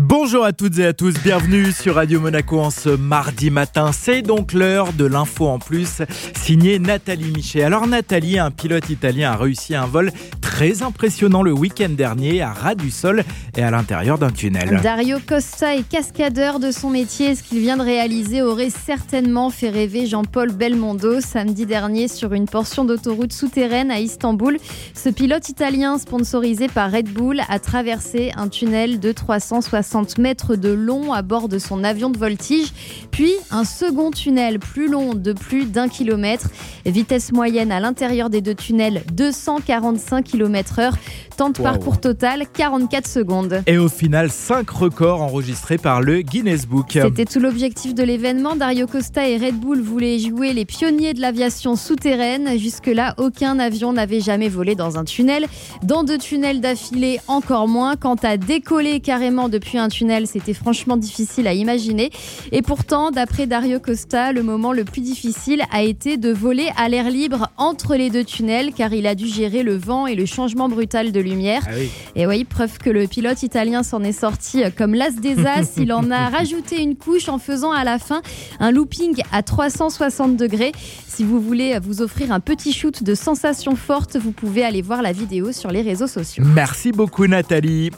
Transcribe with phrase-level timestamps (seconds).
[0.00, 3.90] Bonjour à toutes et à tous, bienvenue sur Radio Monaco en ce mardi matin.
[3.90, 6.02] C'est donc l'heure de l'info en plus,
[6.36, 7.64] signée Nathalie Michet.
[7.64, 10.12] Alors Nathalie, un pilote italien, a réussi un vol
[10.58, 13.22] très impressionnant le week-end dernier à ras du sol
[13.56, 14.80] et à l'intérieur d'un tunnel.
[14.82, 17.36] Dario Costa est cascadeur de son métier.
[17.36, 22.46] Ce qu'il vient de réaliser aurait certainement fait rêver Jean-Paul Belmondo samedi dernier sur une
[22.46, 24.58] portion d'autoroute souterraine à Istanbul.
[24.94, 30.70] Ce pilote italien sponsorisé par Red Bull a traversé un tunnel de 360 mètres de
[30.70, 32.72] long à bord de son avion de voltige,
[33.12, 36.48] puis un second tunnel plus long de plus d'un kilomètre.
[36.84, 40.92] Vitesse moyenne à l'intérieur des deux tunnels 245 km/h.
[41.36, 43.62] Temps de parcours total 44 secondes.
[43.68, 46.98] Et au final, 5 records enregistrés par le Guinness Book.
[47.00, 48.56] C'était tout l'objectif de l'événement.
[48.56, 52.58] Dario Costa et Red Bull voulaient jouer les pionniers de l'aviation souterraine.
[52.58, 55.46] Jusque-là, aucun avion n'avait jamais volé dans un tunnel.
[55.84, 57.94] Dans deux tunnels d'affilée, encore moins.
[57.94, 62.10] Quant à décoller carrément depuis un tunnel, c'était franchement difficile à imaginer.
[62.50, 66.88] Et pourtant, d'après Dario Costa, le moment le plus difficile a été de voler à
[66.88, 70.26] l'air libre entre les deux tunnels, car il a dû gérer le vent et le
[70.38, 71.62] changement brutal de lumière.
[71.66, 71.90] Ah oui.
[72.14, 75.76] Et oui, preuve que le pilote italien s'en est sorti comme l'as des as.
[75.76, 78.22] Il en a rajouté une couche en faisant à la fin
[78.60, 80.70] un looping à 360 degrés.
[81.08, 85.02] Si vous voulez vous offrir un petit shoot de sensations fortes, vous pouvez aller voir
[85.02, 86.44] la vidéo sur les réseaux sociaux.
[86.46, 87.90] Merci beaucoup Nathalie.